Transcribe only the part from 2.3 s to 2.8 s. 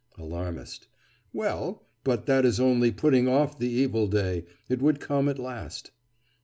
is